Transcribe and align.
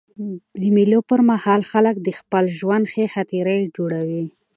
د 0.61 0.63
مېلو 0.75 0.99
پر 1.09 1.19
مهال 1.29 1.61
خلک 1.71 1.95
د 2.01 2.09
خپل 2.19 2.43
ژوند 2.59 2.85
ښې 2.91 3.05
خاطرې 3.13 3.59
جوړوي. 3.75 4.25